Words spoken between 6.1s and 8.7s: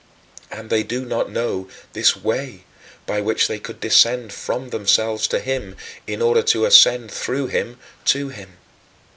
order to ascend through him to him.